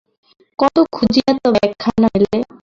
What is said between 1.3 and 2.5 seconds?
তবে একখানা মেলে।